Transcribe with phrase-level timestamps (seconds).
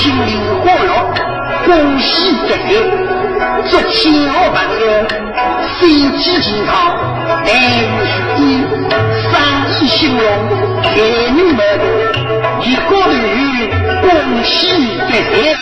[0.00, 0.92] 新年快乐
[1.66, 2.72] 恭喜发财
[3.70, 4.46] 祝亲朋好
[4.80, 4.82] 友
[5.78, 5.86] 身
[6.18, 6.72] 体健康
[7.36, 8.64] 万事如意
[9.20, 9.30] 生
[9.68, 10.24] 意兴隆
[10.82, 11.82] 财源茂隆
[12.62, 13.68] 年年有余
[14.00, 14.50] 恭喜
[15.00, 15.54] 发财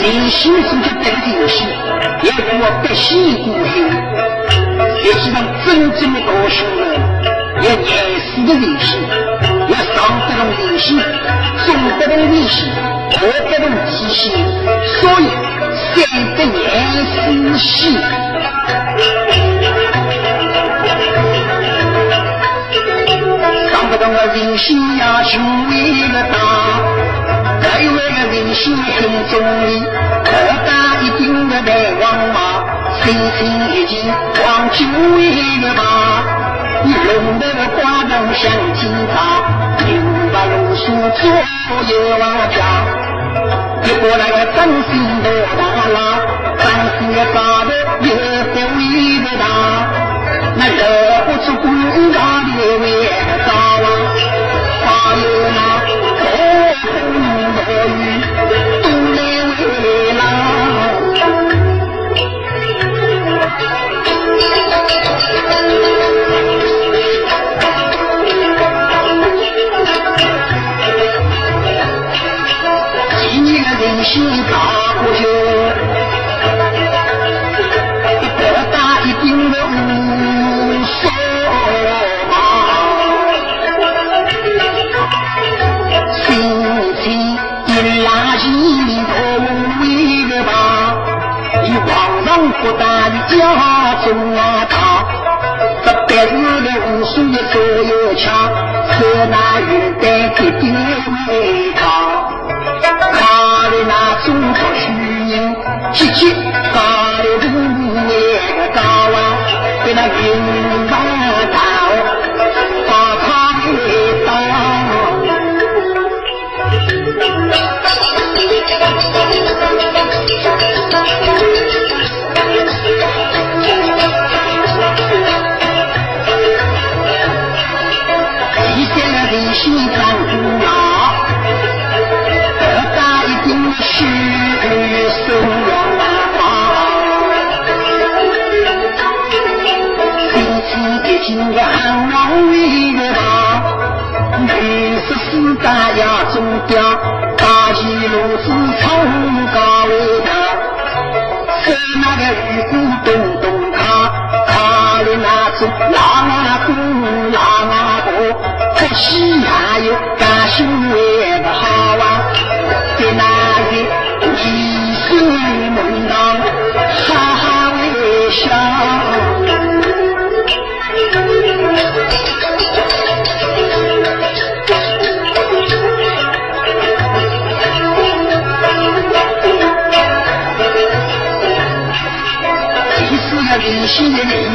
[0.00, 1.64] 人心是个这个游戏，
[2.22, 3.74] 也我百姓孤心。
[5.02, 5.34] 实际上，
[5.64, 6.80] 真正的高兴人，
[7.62, 7.88] 要严
[8.20, 8.88] 死的人心，
[9.68, 9.96] 要上
[10.26, 10.88] 得动人心，
[11.66, 11.68] 中
[11.98, 12.58] 得动人心，
[13.10, 13.78] 下得动人
[14.08, 14.20] 心，
[15.00, 15.22] 所以
[15.94, 15.98] 三
[16.34, 16.60] 得严
[17.04, 17.68] 死心。
[24.12, 25.72] 我人心呀，雄伟
[26.08, 26.34] 了大，
[28.40, 29.44] 人心很重要，
[30.24, 30.30] 可
[30.64, 30.70] 大
[31.02, 32.64] 一顶的白王马，
[33.02, 33.38] 身身
[33.70, 33.92] 一件
[34.34, 35.18] 黄九尾
[35.60, 36.24] 的马，
[36.82, 37.44] 你龙的
[37.76, 39.44] 花灯像金塔，
[39.84, 39.88] 牛
[40.32, 40.80] 把龙树
[41.20, 42.56] 左右往家，
[43.84, 44.58] 一过来个真
[44.88, 45.26] 心的
[45.58, 45.60] 大
[45.92, 46.00] 郎，
[46.56, 46.64] 真
[46.98, 47.70] 心的大的
[48.00, 48.08] 也
[48.54, 48.80] 不为
[49.22, 49.44] 的大，
[50.56, 50.80] 那惹
[51.26, 51.68] 不出公
[52.10, 52.16] 家
[52.56, 52.84] 的为
[53.46, 53.59] 大。
[93.40, 94.74] 大的家中啊大，
[95.82, 98.28] 这白日的无数的所有枪，
[98.92, 98.98] 是
[99.30, 100.62] 那玉带的点
[101.28, 101.80] 为他，
[103.12, 103.92] 他的那
[104.26, 104.80] 中国虚
[105.30, 105.56] 人，
[105.92, 106.20] 积极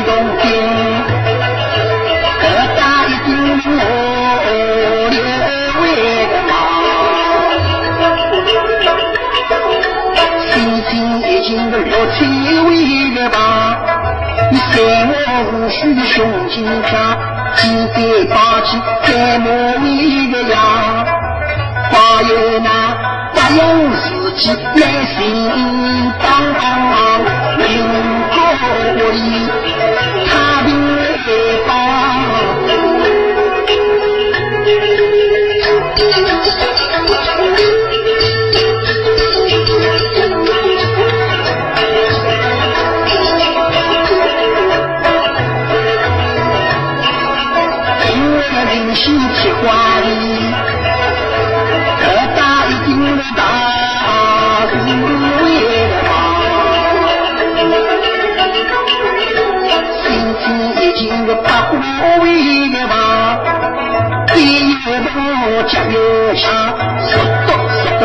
[0.05, 1.89] 心的
[3.07, 3.65] 李洞宾。
[3.77, 3.89] 我
[5.09, 5.17] 留
[5.81, 5.83] 为
[6.27, 6.51] 个马，
[10.53, 10.55] 心
[10.89, 12.17] 心一心的六七
[12.61, 12.69] 为
[13.15, 13.35] 个马，
[14.51, 14.73] 你三
[15.09, 15.13] 我
[15.51, 16.15] 无须的胸
[16.49, 16.93] 襟下，
[17.55, 17.61] 几
[17.93, 17.97] 代
[18.29, 18.67] 八气
[19.03, 19.07] 在
[19.39, 19.47] 莫
[19.81, 19.85] 为
[20.31, 20.55] 个呀，
[21.91, 21.93] 还
[22.29, 22.67] 有那
[23.33, 23.61] 不用
[23.91, 24.03] 自
[24.37, 25.13] 己来心
[26.21, 26.25] 当，
[28.87, 30.14] 我心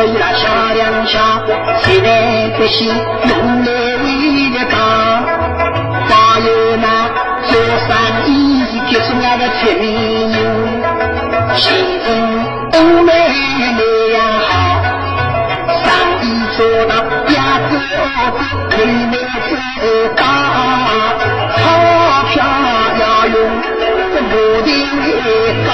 [0.01, 1.43] 得意那小两下，
[1.81, 3.71] 谁来不心用来
[4.01, 4.05] 为
[4.49, 4.75] 了讲？
[6.09, 6.85] 还有那
[7.45, 7.51] 做
[7.87, 7.89] 生
[8.25, 8.31] 意
[8.91, 9.85] 就是那个铁面
[10.31, 10.35] 牛，
[11.55, 11.61] 先
[12.03, 12.07] 生
[12.71, 13.13] 都没
[13.77, 13.81] 那
[14.13, 14.17] 样
[14.49, 14.49] 好，
[15.83, 15.85] 生
[16.23, 16.25] 意
[16.57, 16.93] 做到
[17.35, 17.37] 鸭
[17.69, 18.01] 子窝
[18.39, 19.13] 子，妹妹
[19.49, 19.51] 子
[20.15, 20.19] 大，
[21.57, 21.59] 钞
[22.31, 22.35] 票
[22.99, 23.35] 要用
[24.31, 24.33] 不
[24.63, 24.69] 停
[25.03, 25.07] 的
[25.67, 25.69] 高。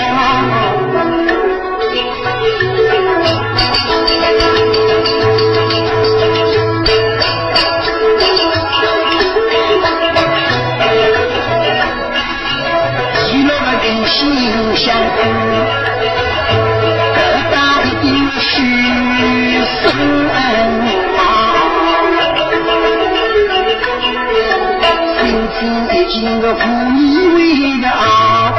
[26.18, 26.62] 心情已经个不
[26.98, 28.52] 以为的啊，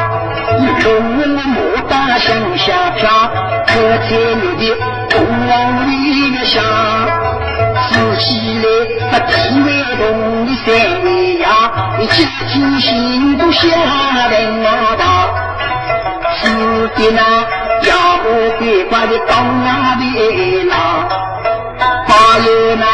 [0.85, 0.87] 龙
[1.37, 3.09] 牡丹向下飘，
[3.67, 3.73] 可
[4.09, 4.77] 见你的
[5.11, 5.19] 东
[5.49, 6.61] 往里的下。
[7.91, 8.65] 说起来，
[9.11, 9.67] 那地位
[9.97, 11.47] 动的三位呀，
[11.99, 13.67] 你几斤心都吓
[14.29, 15.03] 人啊吧？
[16.41, 16.47] 是
[16.95, 17.21] 的呢，
[17.83, 18.25] 要不
[18.61, 20.75] 别怪你当啊的啦。
[22.07, 22.87] 还有呢，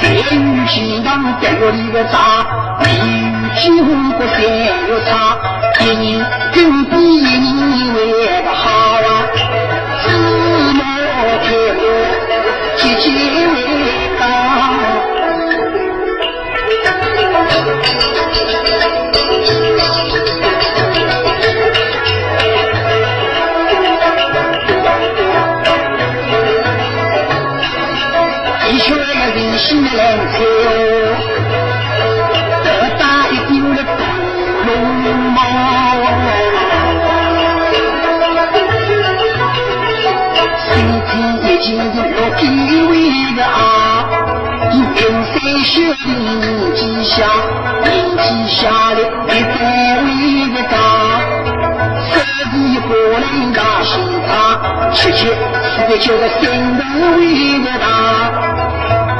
[0.00, 2.18] 在雨天当掉里个渣，
[3.56, 4.36] 雨天不三
[4.88, 5.10] 又差，
[5.80, 6.02] 一人
[6.54, 7.98] 更比一人为
[8.42, 9.08] 的好啊。
[10.02, 10.06] 芝
[10.74, 10.80] 麻
[11.42, 11.78] 开我，
[12.76, 13.04] 节节
[13.52, 13.56] 为
[14.18, 14.22] 高。
[28.70, 29.98] 一圈个人心的蓝
[55.90, 56.82] 你就是心头
[57.16, 57.84] 味的大，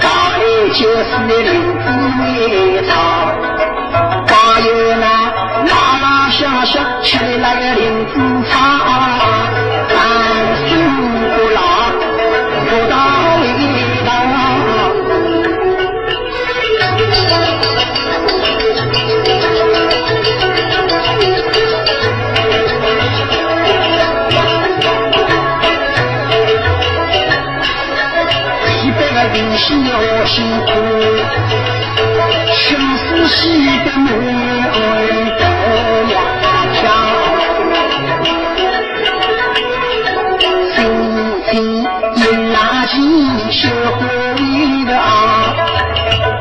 [0.00, 1.50] 大的就是你林
[1.80, 1.84] 子
[2.20, 2.92] 味茶，
[29.34, 29.56] 一百个人。
[29.56, 30.68] 心要辛苦，
[32.52, 32.58] 生
[32.96, 33.38] 死系
[33.84, 34.08] 的门
[35.38, 35.42] 都
[36.10, 36.14] 要
[36.74, 36.80] 跳。
[40.74, 40.78] 心
[41.50, 41.52] 情
[42.16, 42.18] 一
[42.52, 42.56] 拉
[42.86, 42.92] 近，
[43.52, 43.58] 社
[43.98, 44.00] 会
[44.86, 45.54] 的啊，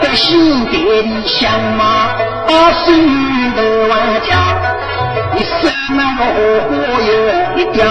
[0.01, 1.83] 百姓别理想嘛，
[2.47, 2.49] 把
[2.83, 2.87] 心
[3.55, 3.91] 都万
[4.27, 4.31] 家。
[5.35, 6.35] 你生那个火
[6.67, 7.09] 火有
[7.57, 7.85] 一点，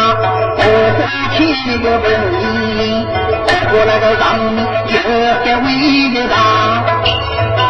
[0.56, 0.58] 火
[0.96, 0.98] 火
[1.36, 1.38] 天
[1.82, 2.06] 个本
[2.78, 3.06] 领，
[3.70, 4.24] 我那个让
[4.56, 4.58] 你
[4.94, 4.96] 有
[5.44, 5.66] 个伟
[6.14, 6.34] 的大。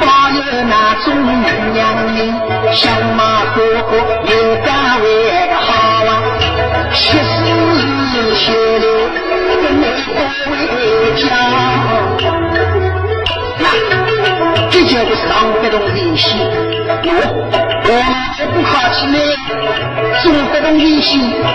[0.00, 0.72] 还有那
[1.04, 1.78] 种女娘
[2.14, 2.18] 人，
[2.72, 2.80] 相
[3.16, 3.20] 马
[3.54, 3.90] 哥哥
[4.24, 4.32] 有
[4.64, 4.68] 单
[5.02, 5.06] 位
[5.54, 5.66] 好
[6.06, 6.08] 啊，
[6.92, 8.42] 七十血
[8.78, 8.84] 流
[9.62, 10.16] 跟美国
[10.50, 10.52] 为
[11.16, 11.26] 家。
[13.58, 13.64] 那
[14.70, 15.28] 这就是上
[15.60, 16.26] 不动联系，
[17.04, 17.10] 我
[17.84, 17.90] 我
[18.52, 19.18] 不客气呢，
[20.22, 21.08] 中这种联系
[21.44, 21.48] 啊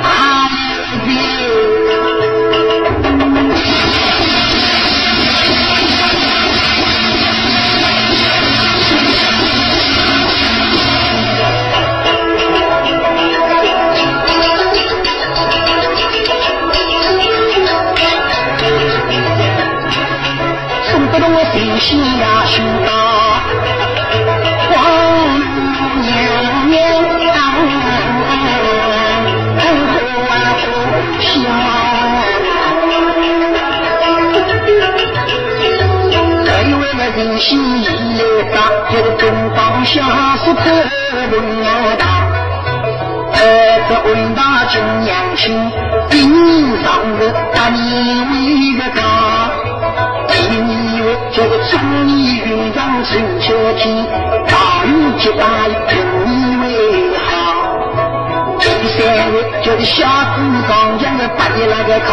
[59.63, 62.12] 就是小子刚强的八爷那个他，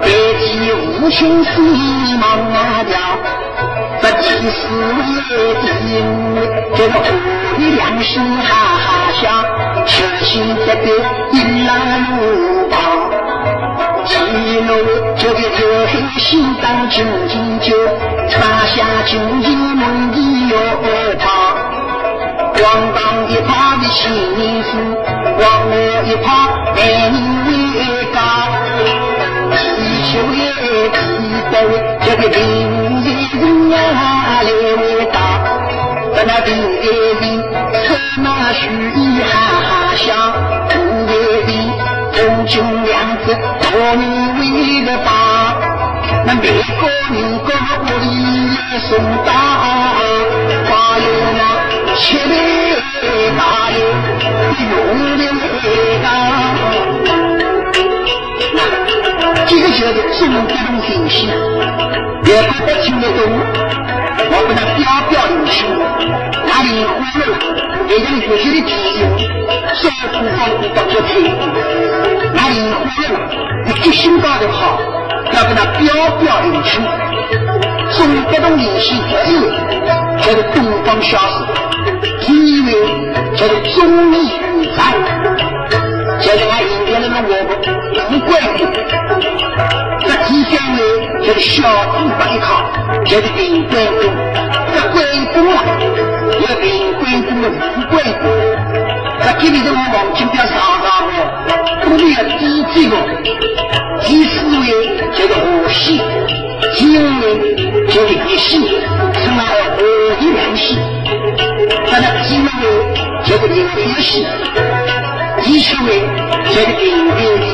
[0.00, 0.08] 代
[0.38, 1.50] 替无情死
[2.16, 2.98] 忙啊掉。
[4.00, 4.04] 这
[4.38, 4.58] 第四
[4.96, 5.00] 位、
[5.60, 5.64] 第
[6.00, 6.38] 五位
[6.74, 6.92] 就是我
[7.58, 8.10] 的良心
[8.42, 8.86] 哈哈
[9.20, 9.22] 笑，
[9.86, 9.92] 痴
[10.24, 10.30] 心
[10.66, 10.86] 得个
[11.32, 11.34] 一
[11.66, 11.68] 拉
[12.08, 12.10] 路
[12.68, 12.72] 吧。
[14.04, 14.12] 第
[14.60, 17.76] 六位这个天黑心当军营酒，
[18.28, 18.34] 撒
[18.74, 20.56] 下军营梦里有
[21.18, 21.39] 他。
[22.60, 23.00] 咣当
[23.30, 23.50] 一炮
[23.80, 24.68] 的新衣服，
[25.24, 25.72] 往我
[26.04, 26.28] 一炮
[26.76, 27.00] 男人
[27.46, 27.48] 为
[28.12, 28.16] 家。
[29.50, 31.54] 地球也一斗，
[32.04, 32.38] 这个平
[33.00, 33.06] 日
[33.38, 33.40] 人
[33.70, 33.74] 呀
[34.42, 35.16] 来为大。
[36.14, 36.84] 在那平日
[37.20, 37.24] 里，
[37.86, 37.88] 车
[38.20, 38.60] 马书
[38.94, 40.06] 意哈哈响，
[40.68, 40.76] 午
[41.08, 41.12] 夜
[41.46, 41.50] 里
[42.12, 42.52] 风军
[42.84, 43.26] 两子
[43.62, 44.02] 多你
[44.38, 44.40] 为
[44.84, 45.08] 个大。
[46.26, 48.04] 那每个人各屋里
[48.54, 48.90] 来送
[49.24, 49.30] 大，
[50.68, 51.06] 花有
[51.38, 51.40] 那
[51.96, 52.18] 七
[59.92, 59.98] 中
[60.30, 60.54] 国的
[60.86, 63.18] 信息，也不不听得懂，
[64.30, 64.78] 我跟他表
[65.10, 65.66] 表明去，
[66.46, 67.22] 哪里忽悠，
[67.88, 68.98] 也有有些的提醒，
[69.74, 71.10] 说不方便到这退，
[72.34, 73.04] 哪里忽悠，
[73.66, 74.78] 你决心搞得好。
[75.32, 75.82] 要跟他表
[76.20, 76.82] 表明清，
[77.96, 79.34] 中国的联系第一
[80.22, 81.34] 叫做东方小史，
[82.20, 82.68] 第一位
[83.36, 84.78] 叫做中美语战，
[86.20, 87.32] 叫做俺印度人的我
[88.10, 88.60] 们不关系。
[90.00, 90.78] 这第三位
[91.26, 91.62] 叫做小
[91.92, 92.48] 子白卡，
[93.04, 94.00] 叫做林关公，
[94.72, 94.96] 这关
[95.32, 95.56] 公啊，
[96.32, 97.50] 有林关公的五
[97.90, 98.22] 关公，
[99.22, 101.10] 这这里头我王金彪上上的，
[101.82, 102.40] 都没有第
[102.72, 102.92] 几个。
[104.02, 104.64] 第四位
[105.12, 106.00] 叫做无锡，
[106.74, 107.22] 第五位
[107.86, 108.48] 叫做一系，
[109.12, 109.40] 称为
[109.78, 109.80] 五
[110.20, 110.78] 一两系。
[111.92, 112.64] 那么第六位
[113.24, 114.26] 叫做林飞系，
[115.42, 115.88] 第七位
[116.46, 117.48] 叫做林飞系，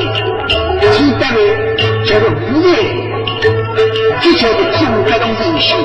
[0.97, 1.39] 第八位
[2.17, 2.69] 叫做吴越。
[4.21, 5.77] 这叫做中国的人性。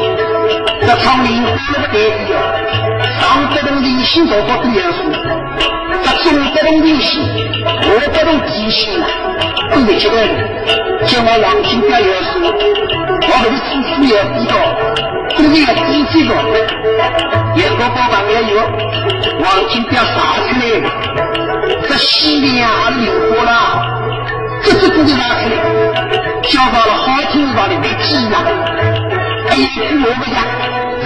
[0.81, 1.47] 这苍林不
[1.91, 2.35] 得意哦，
[3.19, 4.97] 上不懂人性做好多元素，
[6.03, 7.11] 这中不懂人性，
[7.65, 9.03] 我不懂人性啊，
[9.71, 10.33] 都没出来的。
[11.05, 14.55] 叫我王金彪元素，我们的知识也比较，
[15.37, 16.31] 都没有低级的。
[17.57, 18.55] 也个宝宝也有，
[19.43, 20.63] 王金彪杀出来，
[21.89, 23.51] 这西边啊灵活了，
[24.63, 25.49] 这这都给拿出
[25.91, 25.97] 来，
[26.43, 28.37] 教到了好听的道理没记了。
[29.49, 29.67] 哎呀，
[30.03, 30.35] 我不讲，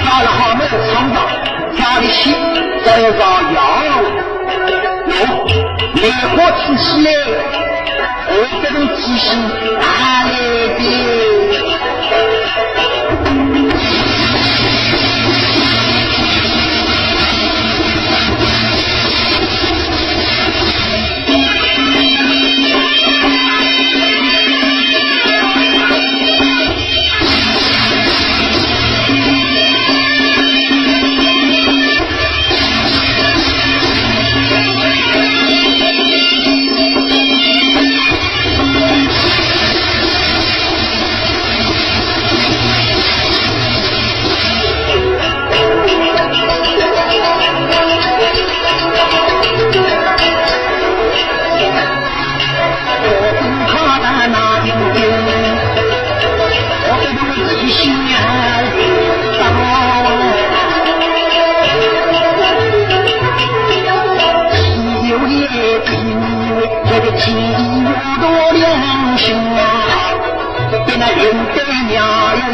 [0.03, 1.17] 杀了好没有创造，
[1.77, 2.33] 杀的心
[2.83, 3.21] 再造
[3.53, 3.57] 谣，
[5.07, 5.19] 哦，
[5.95, 7.07] 梅花吃起来。
[8.27, 9.25] 我这种记性
[9.79, 10.33] 哪来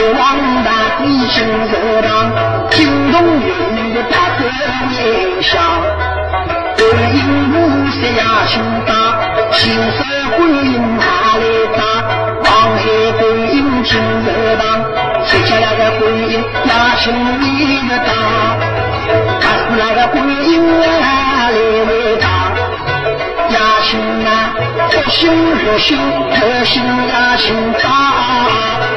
[0.00, 1.36] 王大贵姓
[1.70, 2.10] 寿堂，
[2.70, 2.76] 金
[3.12, 3.48] 童银
[3.92, 4.40] 子他都
[4.88, 4.90] 卖
[5.42, 5.50] 相。
[6.76, 6.80] 观
[7.16, 7.18] 音
[7.50, 7.54] 菩
[7.90, 7.96] 萨
[8.46, 8.52] 心
[8.86, 8.90] 大，
[9.50, 9.54] 菩
[9.96, 9.98] 萨
[10.36, 11.02] 观音他
[11.38, 11.42] 来
[11.76, 11.78] 打。
[12.44, 12.80] 王海
[13.18, 13.20] 观
[13.52, 13.90] 音姓
[14.24, 14.26] 寿
[14.58, 14.62] 堂，
[15.24, 16.32] 谁家那的观音
[16.64, 17.04] 呀心
[17.88, 18.10] 也大？
[19.40, 20.48] 他是那个观音
[21.02, 21.56] 啊来
[21.86, 22.26] 会打，
[23.50, 23.90] 呀心
[24.24, 24.26] 哪，
[24.90, 25.20] 佛心
[25.56, 25.98] 佛心
[26.30, 27.46] 佛心呀心
[27.82, 28.87] 大。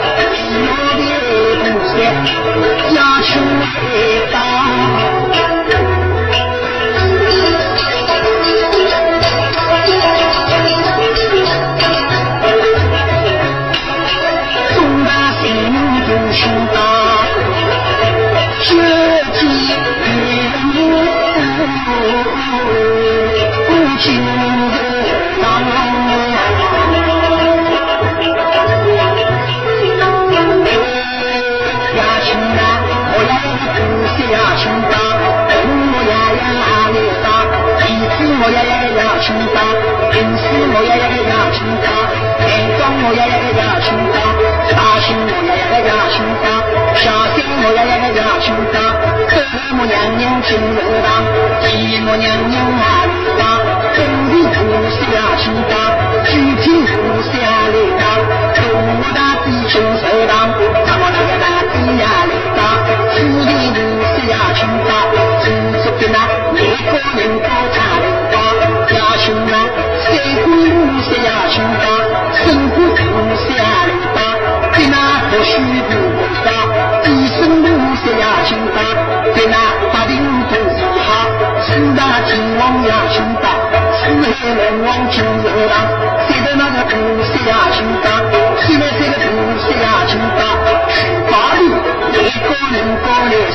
[2.94, 5.21] 家穷，爱大。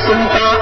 [0.07, 0.56] chúng ta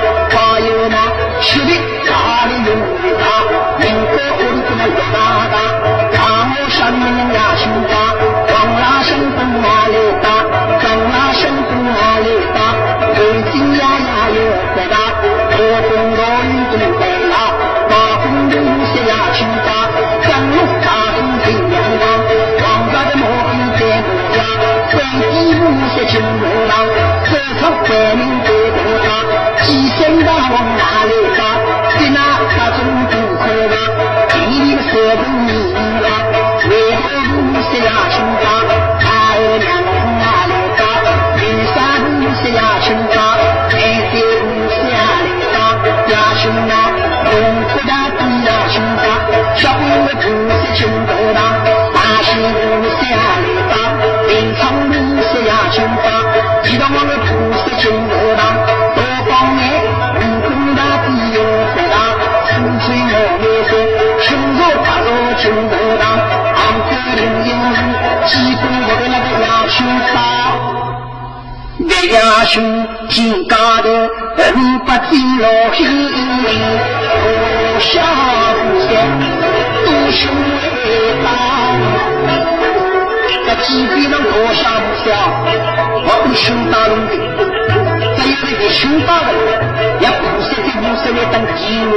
[91.15, 91.95] 你等寂寞，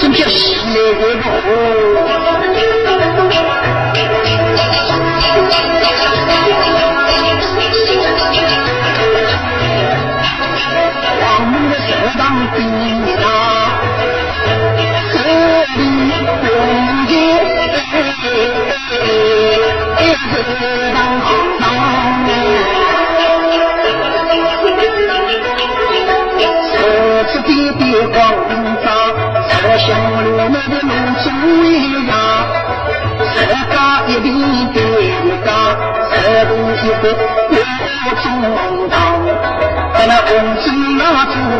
[0.00, 1.48] 真叫喜来的哦。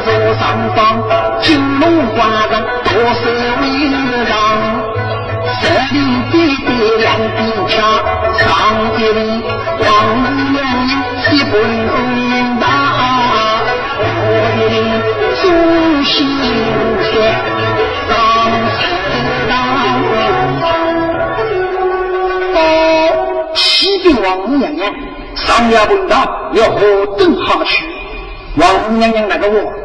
[0.04, 0.42] 坐上
[0.76, 0.78] 方，
[1.40, 1.46] 金
[1.80, 1.82] 龙
[2.14, 2.18] 挂
[2.50, 2.52] 上
[2.84, 3.20] 多少
[3.60, 3.92] 位子
[4.28, 4.32] 上？
[5.60, 5.62] 十
[5.94, 5.96] 里
[6.30, 7.38] 边边两柄
[7.68, 7.74] 枪，
[8.36, 8.44] 上
[8.96, 9.00] 边
[9.80, 9.86] 王
[10.18, 10.88] 母娘娘
[11.22, 11.52] 下边
[11.88, 12.32] 王母娘
[14.68, 14.68] 娘，
[15.40, 15.42] 祖
[16.04, 16.12] 心
[18.08, 18.72] 上罡四。
[19.48, 19.52] 到
[23.54, 23.62] 西
[24.02, 24.80] 边王母娘娘
[25.34, 26.14] 上压文档
[26.52, 27.70] 要何等好处？
[28.56, 29.83] 王母娘娘那个我。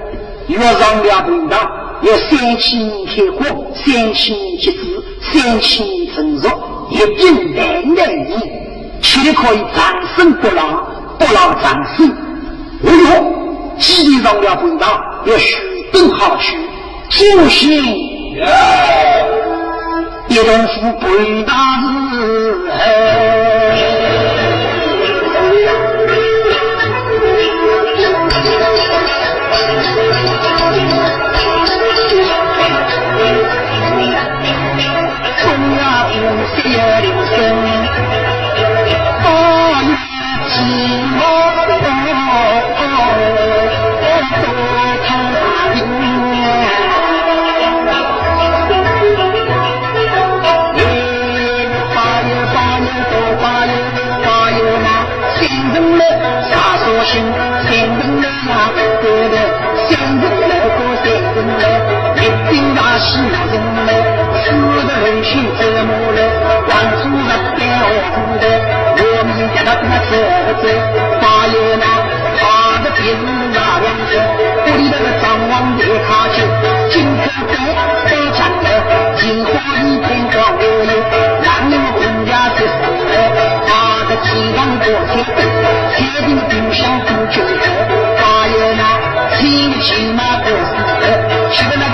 [0.56, 3.40] 要上了北大，要三清开花，
[3.76, 6.50] 三清结籽，三清成熟，
[6.90, 8.34] 一定难得及。
[9.02, 10.84] 岂对可以长生不老，
[11.18, 12.10] 不老长生。
[12.82, 13.40] 为有？
[13.78, 15.56] 几点上了北大，要学
[15.94, 16.58] 更好学，
[17.10, 17.68] 就是
[20.28, 21.08] 一种福报
[21.46, 21.54] 大
[22.12, 23.29] 智。
[36.80, 37.19] security
[71.22, 71.86] 八月那，
[72.38, 72.41] 他
[72.84, 74.13] 的节日拿样多？
[74.65, 76.38] 屋里那个张王爷他穷，
[76.89, 77.52] 金克贵
[78.06, 78.67] 在家呢，
[79.17, 79.52] 金花
[79.84, 80.91] 一天到黑有，
[81.41, 82.72] 让你们婚嫁结束
[83.10, 83.13] 哎，
[83.67, 83.69] 他
[84.10, 85.15] 的地方多些，
[85.95, 87.65] 写的丁香多娇哎，
[88.17, 88.84] 大那呢，
[89.38, 91.04] 千里骑马过山来，
[91.69, 91.88] 的那。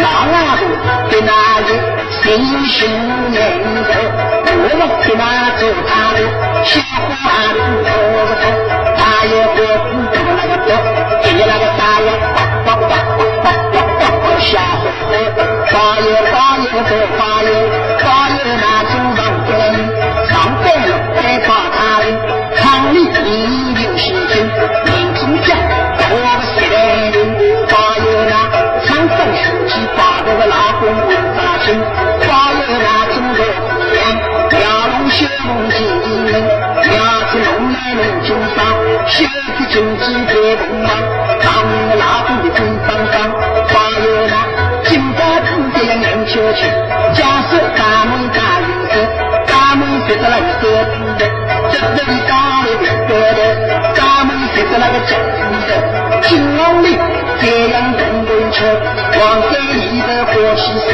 [0.00, 0.60] 老阿婆
[1.10, 1.30] 在那
[1.60, 1.68] 里
[2.22, 2.26] 精
[2.66, 2.76] 心
[3.30, 3.36] 酿
[3.84, 3.90] 头，
[4.60, 6.18] 我们在那里做他的
[6.64, 6.68] 小
[7.08, 7.12] 大
[7.54, 7.58] 人。
[8.96, 9.62] 他也不知
[10.36, 10.70] 那个那个
[11.24, 11.80] 那个啥大
[12.64, 12.92] 大大大
[13.42, 13.48] 大
[13.98, 15.12] 大人，
[15.66, 16.27] 他也大知。
[51.78, 51.86] 人
[52.26, 52.30] 家
[52.62, 52.66] 门
[53.06, 53.40] 关的，
[53.94, 55.16] 咱们贴着那个金
[55.68, 55.70] 的，
[56.22, 56.98] 金老妹
[57.40, 58.56] 这样人人吃，
[59.12, 60.88] 黄山里的火气色，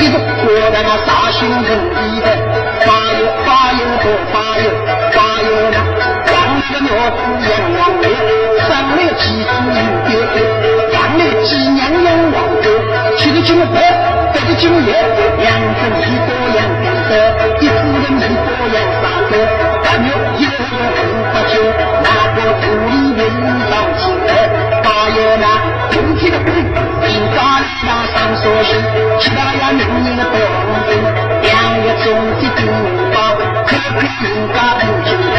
[0.00, 2.26] 一个过的那大兴头里的，
[2.80, 4.64] 发哟发哟不发哟，
[5.12, 5.76] 发哟那
[6.24, 7.18] 当那个苗子
[7.50, 8.02] 杨老妹，
[8.66, 10.34] 上来几次有爹爹，
[10.92, 10.96] 上
[11.44, 12.64] 几娘养王哥，
[13.18, 13.74] 娶个金婆，
[14.32, 14.90] 得个金爷，
[15.44, 17.10] 养子泥多养点子，
[17.60, 19.71] 一夫泥你多养三个。
[26.44, 27.36] 今朝
[27.84, 28.70] 两上手机，
[29.20, 30.34] 七八个男人的包，
[31.42, 31.50] 两
[31.82, 32.06] 个中
[32.40, 32.60] 间金
[33.12, 33.16] 包，
[33.64, 35.38] 快快人家不进家，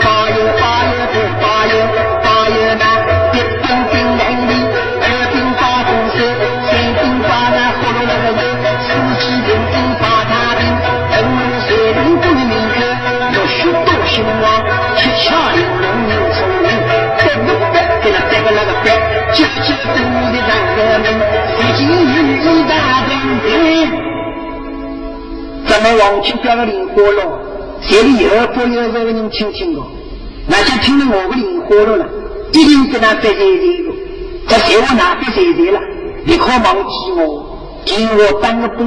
[0.00, 1.21] 发又发又。
[19.42, 19.98] 白，九九都
[20.32, 21.06] 的让人们。
[25.66, 27.22] 咱们王清标的灵火了，
[27.88, 29.86] 这里二波有这个人听听过，
[30.46, 32.06] 那就听了我的灵火了了，
[32.52, 33.92] 一定跟他在这里个，
[34.48, 35.80] 这谁我哪不在这了？
[36.24, 38.84] 你可忘记我，听我当个波，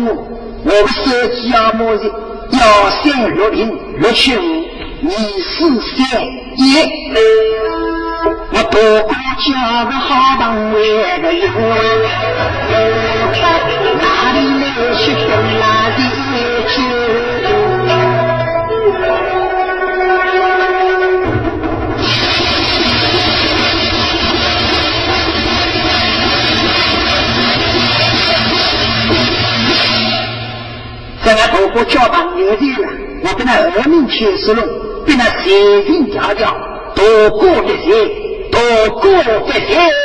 [0.64, 2.12] 我的手机啊么子
[2.52, 4.40] 幺三六零六七五
[5.02, 5.10] 二
[5.42, 6.22] 四三
[6.58, 6.76] 一，
[8.52, 9.52] 我多过叫
[9.86, 10.78] 个好当位
[11.22, 11.46] 的人，
[14.00, 16.00] 哪里来雪风哪里。
[31.24, 32.88] 在俺婆婆交朋友的了，
[33.24, 34.66] 我跟他二名去石龙，
[35.06, 36.56] 跟他随便调调，
[36.96, 38.25] 多过一些，
[38.56, 39.10] 多过
[39.50, 40.05] 一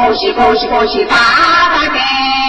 [0.00, 2.39] 恭喜恭喜恭喜发大财！